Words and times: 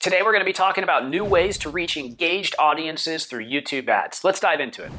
Today 0.00 0.22
we're 0.22 0.30
going 0.30 0.42
to 0.42 0.46
be 0.46 0.52
talking 0.52 0.84
about 0.84 1.08
new 1.08 1.24
ways 1.24 1.58
to 1.58 1.70
reach 1.70 1.96
engaged 1.96 2.54
audiences 2.56 3.26
through 3.26 3.44
YouTube 3.44 3.88
ads. 3.88 4.22
Let's 4.22 4.38
dive 4.38 4.60
into 4.60 4.84
it. 4.84 4.92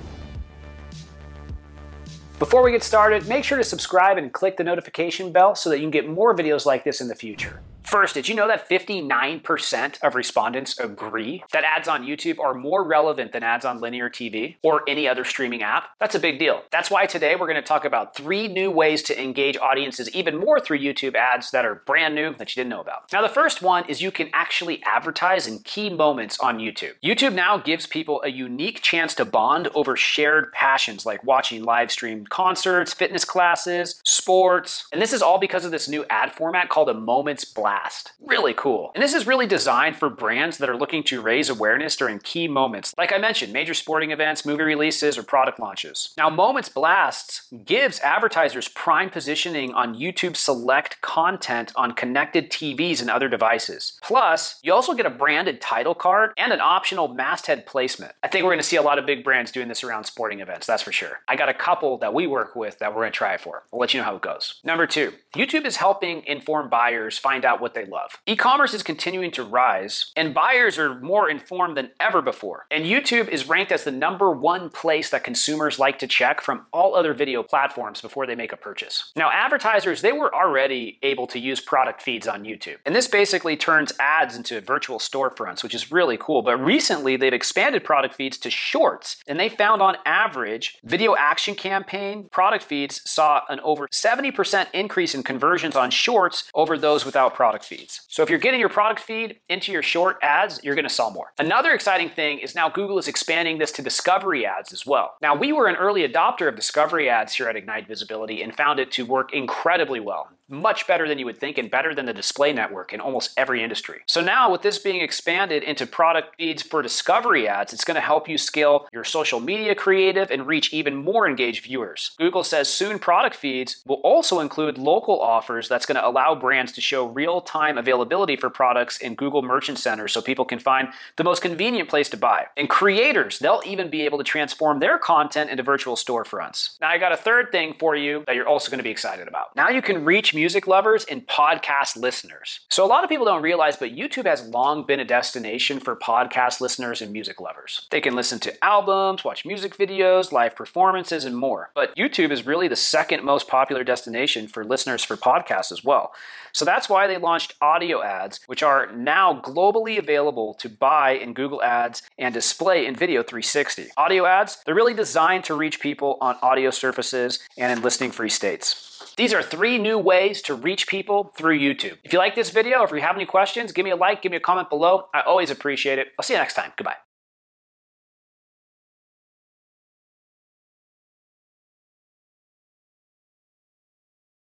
Before 2.37 2.61
we 2.61 2.71
get 2.71 2.83
started, 2.83 3.25
make 3.25 3.45
sure 3.45 3.57
to 3.57 3.63
subscribe 3.63 4.17
and 4.17 4.33
click 4.33 4.57
the 4.57 4.63
notification 4.65 5.31
bell 5.31 5.55
so 5.55 5.69
that 5.69 5.77
you 5.77 5.83
can 5.83 5.91
get 5.91 6.09
more 6.09 6.35
videos 6.35 6.65
like 6.65 6.83
this 6.83 6.99
in 6.99 7.07
the 7.07 7.15
future. 7.15 7.61
First, 7.89 8.13
did 8.13 8.29
you 8.29 8.35
know 8.35 8.47
that 8.47 8.69
59% 8.69 10.03
of 10.03 10.13
respondents 10.13 10.77
agree 10.77 11.43
that 11.51 11.63
ads 11.63 11.87
on 11.87 12.05
YouTube 12.05 12.37
are 12.37 12.53
more 12.53 12.83
relevant 12.83 13.31
than 13.31 13.41
ads 13.41 13.65
on 13.65 13.81
linear 13.81 14.11
TV 14.11 14.57
or 14.61 14.83
any 14.87 15.07
other 15.07 15.25
streaming 15.25 15.63
app? 15.63 15.85
That's 15.99 16.13
a 16.13 16.19
big 16.19 16.37
deal. 16.37 16.61
That's 16.71 16.91
why 16.91 17.07
today 17.07 17.35
we're 17.35 17.47
going 17.47 17.55
to 17.55 17.63
talk 17.63 17.85
about 17.85 18.15
three 18.15 18.47
new 18.47 18.69
ways 18.69 19.01
to 19.03 19.19
engage 19.19 19.57
audiences 19.57 20.07
even 20.11 20.37
more 20.37 20.59
through 20.59 20.77
YouTube 20.77 21.15
ads 21.15 21.49
that 21.49 21.65
are 21.65 21.81
brand 21.87 22.13
new 22.13 22.35
that 22.35 22.55
you 22.55 22.59
didn't 22.59 22.69
know 22.69 22.81
about. 22.81 23.11
Now, 23.11 23.23
the 23.23 23.27
first 23.27 23.63
one 23.63 23.89
is 23.89 24.03
you 24.03 24.11
can 24.11 24.29
actually 24.33 24.83
advertise 24.83 25.47
in 25.47 25.57
key 25.63 25.89
moments 25.89 26.39
on 26.39 26.59
YouTube. 26.59 26.93
YouTube 27.03 27.33
now 27.33 27.57
gives 27.57 27.87
people 27.87 28.21
a 28.21 28.29
unique 28.29 28.83
chance 28.83 29.15
to 29.15 29.25
bond 29.25 29.67
over 29.73 29.95
shared 29.95 30.53
passions 30.53 31.07
like 31.07 31.23
watching 31.23 31.63
live 31.63 31.89
streamed 31.89 32.29
concerts, 32.29 32.93
fitness 32.93 33.25
classes, 33.25 33.99
sports, 34.05 34.85
and 34.91 35.01
this 35.01 35.11
is 35.11 35.23
all 35.23 35.39
because 35.39 35.65
of 35.65 35.71
this 35.71 35.89
new 35.89 36.05
ad 36.11 36.31
format 36.31 36.69
called 36.69 36.87
a 36.87 36.93
Moments 36.93 37.45
Blast. 37.45 37.78
Really 38.19 38.53
cool. 38.53 38.91
And 38.93 39.03
this 39.03 39.13
is 39.13 39.27
really 39.27 39.47
designed 39.47 39.95
for 39.95 40.09
brands 40.09 40.57
that 40.57 40.69
are 40.69 40.77
looking 40.77 41.03
to 41.03 41.21
raise 41.21 41.49
awareness 41.49 41.95
during 41.95 42.19
key 42.19 42.47
moments. 42.47 42.93
Like 42.97 43.13
I 43.13 43.17
mentioned, 43.17 43.53
major 43.53 43.73
sporting 43.73 44.11
events, 44.11 44.45
movie 44.45 44.63
releases, 44.63 45.17
or 45.17 45.23
product 45.23 45.59
launches. 45.59 46.13
Now, 46.17 46.29
Moments 46.29 46.69
Blasts 46.69 47.47
gives 47.65 47.99
advertisers 48.01 48.67
prime 48.67 49.09
positioning 49.09 49.73
on 49.73 49.95
YouTube 49.95 50.35
select 50.35 51.01
content 51.01 51.71
on 51.75 51.93
connected 51.93 52.49
TVs 52.49 53.01
and 53.01 53.09
other 53.09 53.29
devices. 53.29 53.99
Plus, 54.01 54.59
you 54.63 54.73
also 54.73 54.93
get 54.93 55.05
a 55.05 55.09
branded 55.09 55.61
title 55.61 55.95
card 55.95 56.31
and 56.37 56.51
an 56.53 56.61
optional 56.61 57.07
masthead 57.07 57.65
placement. 57.65 58.13
I 58.23 58.27
think 58.27 58.43
we're 58.43 58.51
going 58.51 58.59
to 58.59 58.67
see 58.67 58.75
a 58.75 58.81
lot 58.81 58.99
of 58.99 59.05
big 59.05 59.23
brands 59.23 59.51
doing 59.51 59.67
this 59.67 59.83
around 59.83 60.05
sporting 60.05 60.39
events, 60.39 60.67
that's 60.67 60.83
for 60.83 60.91
sure. 60.91 61.19
I 61.27 61.35
got 61.35 61.49
a 61.49 61.53
couple 61.53 61.97
that 61.99 62.13
we 62.13 62.27
work 62.27 62.55
with 62.55 62.79
that 62.79 62.93
we're 62.93 63.01
going 63.01 63.11
to 63.11 63.17
try 63.17 63.33
it 63.33 63.41
for. 63.41 63.63
I'll 63.73 63.79
let 63.79 63.93
you 63.93 63.99
know 63.99 64.05
how 64.05 64.15
it 64.15 64.21
goes. 64.21 64.59
Number 64.63 64.87
two, 64.87 65.13
YouTube 65.33 65.65
is 65.65 65.77
helping 65.77 66.25
inform 66.25 66.69
buyers 66.69 67.17
find 67.17 67.45
out 67.45 67.61
what 67.61 67.68
what 67.69 67.75
they 67.75 67.89
love. 67.89 68.19
E 68.25 68.35
commerce 68.35 68.73
is 68.73 68.81
continuing 68.81 69.31
to 69.31 69.43
rise, 69.43 70.11
and 70.15 70.33
buyers 70.33 70.79
are 70.79 70.99
more 70.99 71.29
informed 71.29 71.77
than 71.77 71.91
ever 71.99 72.21
before. 72.21 72.65
And 72.71 72.85
YouTube 72.85 73.27
is 73.27 73.47
ranked 73.47 73.71
as 73.71 73.83
the 73.83 73.91
number 73.91 74.31
one 74.31 74.69
place 74.69 75.09
that 75.11 75.23
consumers 75.23 75.77
like 75.77 75.99
to 75.99 76.07
check 76.07 76.41
from 76.41 76.65
all 76.73 76.95
other 76.95 77.13
video 77.13 77.43
platforms 77.43 78.01
before 78.01 78.25
they 78.25 78.35
make 78.35 78.51
a 78.51 78.57
purchase. 78.57 79.11
Now, 79.15 79.29
advertisers, 79.31 80.01
they 80.01 80.11
were 80.11 80.33
already 80.33 80.97
able 81.03 81.27
to 81.27 81.39
use 81.39 81.61
product 81.61 82.01
feeds 82.01 82.27
on 82.27 82.43
YouTube. 82.43 82.77
And 82.85 82.95
this 82.95 83.07
basically 83.07 83.55
turns 83.55 83.93
ads 83.99 84.35
into 84.35 84.61
virtual 84.61 84.97
storefronts, 84.97 85.61
which 85.61 85.75
is 85.75 85.91
really 85.91 86.17
cool. 86.17 86.41
But 86.41 86.57
recently, 86.57 87.17
they've 87.17 87.33
expanded 87.33 87.83
product 87.83 88.15
feeds 88.15 88.37
to 88.39 88.49
shorts, 88.49 89.17
and 89.27 89.39
they 89.39 89.49
found 89.49 89.81
on 89.81 89.97
average, 90.05 90.79
video 90.83 91.15
action 91.15 91.53
campaign 91.53 92.29
product 92.31 92.63
feeds 92.63 93.01
saw 93.05 93.41
an 93.49 93.59
over 93.59 93.87
70% 93.87 94.67
increase 94.73 95.13
in 95.13 95.21
conversions 95.23 95.75
on 95.75 95.91
shorts 95.91 96.49
over 96.55 96.77
those 96.77 97.05
without 97.05 97.35
product 97.35 97.58
product 97.59 97.65
feeds. 97.65 98.01
So 98.07 98.23
if 98.23 98.29
you're 98.29 98.39
getting 98.39 98.59
your 98.59 98.69
product 98.69 99.01
feed 99.01 99.39
into 99.49 99.71
your 99.71 99.83
short 99.83 100.17
ads, 100.21 100.59
you're 100.63 100.75
going 100.75 100.87
to 100.87 100.93
sell 100.93 101.11
more. 101.11 101.33
Another 101.37 101.73
exciting 101.73 102.09
thing 102.09 102.39
is 102.39 102.55
now 102.55 102.69
Google 102.69 102.97
is 102.97 103.07
expanding 103.07 103.59
this 103.59 103.71
to 103.73 103.81
discovery 103.81 104.45
ads 104.45 104.73
as 104.73 104.85
well. 104.85 105.15
Now, 105.21 105.35
we 105.35 105.51
were 105.51 105.67
an 105.67 105.75
early 105.75 106.07
adopter 106.07 106.47
of 106.47 106.55
discovery 106.55 107.09
ads 107.09 107.33
here 107.33 107.47
at 107.47 107.55
Ignite 107.55 107.87
Visibility 107.87 108.41
and 108.41 108.55
found 108.55 108.79
it 108.79 108.91
to 108.93 109.05
work 109.05 109.33
incredibly 109.33 109.99
well 109.99 110.29
much 110.49 110.87
better 110.87 111.07
than 111.07 111.19
you 111.19 111.25
would 111.25 111.37
think 111.37 111.57
and 111.57 111.69
better 111.69 111.93
than 111.93 112.05
the 112.05 112.13
display 112.13 112.51
network 112.53 112.93
in 112.93 112.99
almost 112.99 113.31
every 113.37 113.63
industry. 113.63 114.01
So 114.05 114.21
now 114.21 114.51
with 114.51 114.61
this 114.61 114.79
being 114.79 115.01
expanded 115.01 115.63
into 115.63 115.85
product 115.85 116.35
feeds 116.37 116.63
for 116.63 116.81
discovery 116.81 117.47
ads, 117.47 117.73
it's 117.73 117.85
going 117.85 117.95
to 117.95 118.01
help 118.01 118.27
you 118.27 118.37
scale 118.37 118.87
your 118.91 119.03
social 119.03 119.39
media 119.39 119.75
creative 119.75 120.31
and 120.31 120.47
reach 120.47 120.73
even 120.73 120.95
more 120.95 121.27
engaged 121.27 121.63
viewers. 121.63 122.11
Google 122.17 122.43
says 122.43 122.67
soon 122.67 122.99
product 122.99 123.35
feeds 123.35 123.81
will 123.85 124.01
also 124.03 124.39
include 124.39 124.77
local 124.77 125.19
offers 125.19 125.67
that's 125.67 125.85
going 125.85 125.95
to 125.95 126.07
allow 126.07 126.35
brands 126.35 126.71
to 126.73 126.81
show 126.81 127.05
real-time 127.07 127.77
availability 127.77 128.35
for 128.35 128.49
products 128.49 128.97
in 128.97 129.15
Google 129.15 129.41
Merchant 129.41 129.77
Center 129.77 130.07
so 130.07 130.21
people 130.21 130.45
can 130.45 130.59
find 130.59 130.89
the 131.15 131.23
most 131.23 131.41
convenient 131.41 131.89
place 131.89 132.09
to 132.09 132.17
buy. 132.17 132.47
And 132.57 132.69
creators, 132.69 133.39
they'll 133.39 133.61
even 133.65 133.89
be 133.89 134.01
able 134.01 134.17
to 134.17 134.23
transform 134.23 134.79
their 134.79 134.97
content 134.97 135.49
into 135.49 135.63
virtual 135.63 135.95
storefronts. 135.95 136.79
Now 136.81 136.89
I 136.89 136.97
got 136.97 137.11
a 137.11 137.17
third 137.17 137.51
thing 137.51 137.73
for 137.79 137.95
you 137.95 138.23
that 138.27 138.35
you're 138.35 138.47
also 138.47 138.69
going 138.69 138.79
to 138.79 138.83
be 138.83 138.89
excited 138.89 139.27
about. 139.27 139.55
Now 139.55 139.69
you 139.69 139.81
can 139.81 140.05
reach 140.05 140.33
music 140.39 140.67
lovers 140.67 141.03
and 141.03 141.27
podcast 141.27 141.97
listeners. 141.97 142.61
So, 142.69 142.85
a 142.85 142.87
lot 142.87 143.03
of 143.03 143.09
people 143.09 143.25
don't 143.25 143.41
realize, 143.41 143.75
but 143.75 143.93
YouTube 143.93 144.25
has 144.25 144.47
long 144.47 144.85
been 144.85 145.01
a 145.01 145.03
destination 145.03 145.81
for 145.81 145.97
podcast 145.97 146.61
listeners 146.61 147.01
and 147.01 147.11
music 147.11 147.41
lovers. 147.41 147.87
They 147.91 147.99
can 147.99 148.15
listen 148.15 148.39
to 148.39 148.63
albums, 148.63 149.25
watch 149.25 149.45
music 149.45 149.75
videos, 149.75 150.31
live 150.31 150.55
performances, 150.55 151.25
and 151.25 151.35
more. 151.35 151.71
But 151.75 151.93
YouTube 151.97 152.31
is 152.31 152.45
really 152.45 152.69
the 152.69 152.77
second 152.77 153.25
most 153.25 153.49
popular 153.49 153.83
destination 153.83 154.47
for 154.47 154.63
listeners 154.63 155.03
for 155.03 155.17
podcasts 155.17 155.73
as 155.73 155.83
well. 155.83 156.13
So, 156.53 156.63
that's 156.63 156.87
why 156.87 157.05
they 157.05 157.17
launched 157.17 157.55
audio 157.59 158.01
ads, 158.01 158.39
which 158.47 158.63
are 158.63 158.89
now 158.93 159.41
globally 159.41 159.99
available 159.99 160.53
to 160.53 160.69
buy 160.69 161.11
in 161.11 161.33
Google 161.33 161.61
Ads 161.61 162.01
and 162.17 162.33
Display 162.33 162.89
& 162.91 162.93
Video 162.93 163.23
360. 163.23 163.89
Audio 163.97 164.25
ads, 164.25 164.63
they're 164.65 164.73
really 164.73 164.93
designed 164.93 165.43
to 165.43 165.53
reach 165.53 165.81
people 165.81 166.17
on 166.21 166.37
audio 166.41 166.71
surfaces 166.71 167.39
and 167.57 167.73
in 167.73 167.83
listening 167.83 168.11
free 168.11 168.29
states. 168.29 168.98
These 169.19 169.33
are 169.33 169.43
three 169.43 169.77
new 169.77 169.99
ways 169.99 170.41
to 170.43 170.53
reach 170.53 170.87
people 170.87 171.33
through 171.37 171.59
YouTube. 171.59 171.97
If 172.05 172.13
you 172.13 172.19
like 172.19 172.35
this 172.35 172.51
video, 172.51 172.83
if 172.83 172.91
you 172.91 173.01
have 173.01 173.17
any 173.17 173.25
questions, 173.25 173.73
give 173.73 173.83
me 173.83 173.91
a 173.91 173.97
like, 173.97 174.21
give 174.21 174.31
me 174.31 174.37
a 174.37 174.39
comment 174.39 174.69
below. 174.69 175.09
I 175.13 175.19
always 175.19 175.51
appreciate 175.51 175.99
it. 175.99 176.07
I'll 176.17 176.23
see 176.23 176.35
you 176.35 176.39
next 176.39 176.53
time. 176.53 176.71
Goodbye. 176.77 177.08